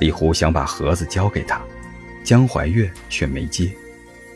[0.00, 1.60] 李胡想把盒子交给他，
[2.24, 3.76] 江怀月却没接，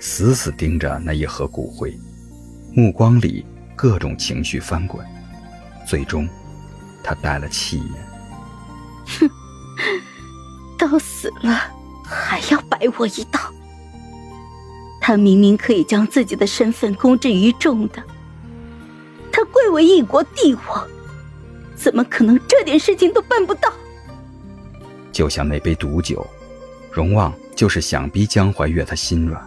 [0.01, 1.97] 死死盯着那一盒骨灰，
[2.75, 3.45] 目光里
[3.77, 5.07] 各种情绪翻滚。
[5.87, 6.29] 最终，
[7.03, 7.87] 他带了气焰
[9.21, 9.31] ：“哼，
[10.79, 11.61] 都死了，
[12.05, 13.39] 还要摆我一道？
[15.01, 18.03] 他明明可以将自己的身份公之于众的，
[19.33, 20.89] 他贵为一国帝王，
[21.77, 23.73] 怎么可能这点事情都办不到？”
[25.13, 26.27] 就像那杯毒酒，
[26.91, 29.41] 荣旺就是想逼江怀月他心软。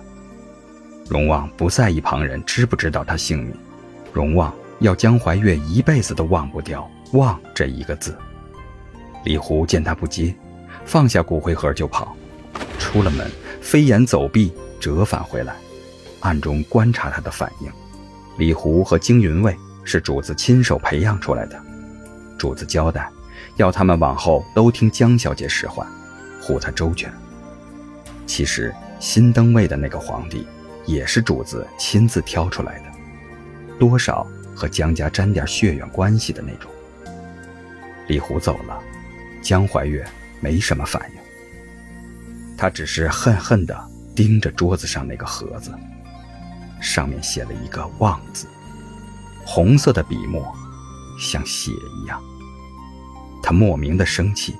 [1.10, 3.54] 荣旺不在意旁人知不知道他姓名，
[4.14, 8.16] 荣旺要江怀月一辈子都忘不掉“忘”这一个字。
[9.24, 10.34] 李胡见他不接，
[10.86, 12.16] 放下骨灰盒就跑，
[12.80, 13.30] 出了门，
[13.62, 15.56] 飞檐走壁折返回来，
[16.20, 17.72] 暗中观察他的反应。
[18.38, 21.60] 李胡和惊云卫是主子亲手培养出来的，
[22.38, 23.10] 主子交代。
[23.56, 25.88] 要他们往后都听江小姐使唤，
[26.42, 27.12] 护她周全。
[28.26, 30.46] 其实新登位的那个皇帝，
[30.86, 32.86] 也是主子亲自挑出来的，
[33.80, 36.70] 多少和江家沾点血缘关系的那种。
[38.08, 38.80] 李虎走了，
[39.42, 40.06] 江怀月
[40.40, 45.72] 没什么反应，他只是恨恨地盯着桌子上那个盒子，
[46.82, 48.48] 上面写了一个“望”字，
[49.46, 50.46] 红色的笔墨，
[51.20, 52.22] 像血一样。
[53.46, 54.56] 他莫名的生气，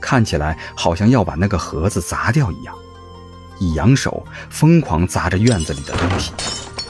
[0.00, 2.74] 看起来好像要把那个盒子砸掉一样，
[3.60, 6.32] 一扬手，疯狂砸着院子里的东西，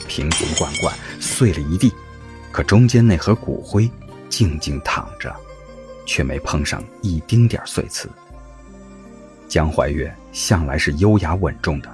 [0.07, 1.93] 瓶瓶罐罐碎了一地，
[2.53, 3.91] 可中间那盒骨灰
[4.29, 5.35] 静静躺着，
[6.07, 8.09] 却没碰上一丁点碎瓷。
[9.49, 11.93] 江怀月向来是优雅稳重的，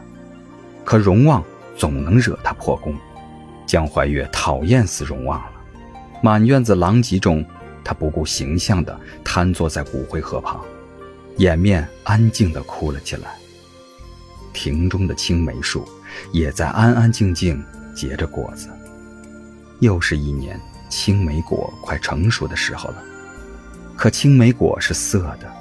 [0.85, 1.43] 可荣旺
[1.75, 2.95] 总能惹他破功。
[3.67, 5.53] 江怀月讨厌死荣旺了，
[6.23, 7.43] 满院子狼藉中。
[7.85, 10.61] 他不顾形象地瘫坐在骨灰盒旁，
[11.37, 13.35] 掩面安静地哭了起来。
[14.53, 15.89] 庭中的青梅树
[16.33, 18.69] 也在安安静静结着果子。
[19.81, 23.03] 又是一年青梅果快成熟的时候了，
[23.97, 25.53] 可青梅果是涩的，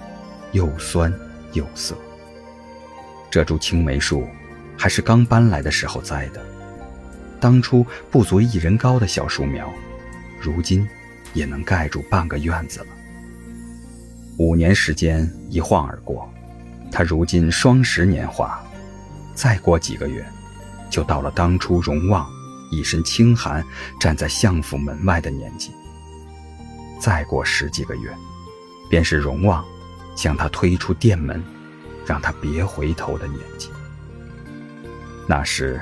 [0.51, 1.11] 又酸
[1.53, 1.95] 又涩。
[3.29, 4.27] 这株青梅树
[4.77, 6.45] 还是刚搬来的时候栽的，
[7.39, 9.71] 当初不足一人高的小树苗，
[10.39, 10.87] 如今。
[11.33, 12.87] 也能盖住半个院子了。
[14.37, 16.31] 五年时间一晃而过，
[16.91, 18.63] 他如今双十年华，
[19.35, 20.25] 再过几个月，
[20.89, 22.27] 就到了当初荣旺
[22.71, 23.63] 一身清寒
[23.99, 25.71] 站在相府门外的年纪。
[26.99, 28.11] 再过十几个月，
[28.89, 29.63] 便是荣旺
[30.15, 31.43] 将他推出店门，
[32.05, 33.69] 让他别回头的年纪。
[35.27, 35.79] 那时，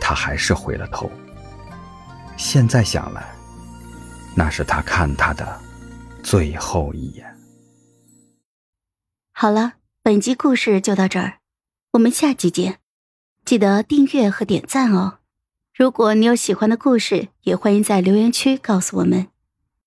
[0.00, 1.10] 他还是回了头。
[2.36, 3.37] 现在想来。
[4.38, 5.60] 那是他看他的
[6.22, 7.26] 最后一眼。
[9.32, 11.40] 好了，本集故事就到这儿，
[11.94, 12.78] 我们下集见，
[13.44, 15.18] 记得订阅和点赞哦。
[15.74, 19.26] 如果你有喜欢的故事，也欢迎在留言区告诉我们。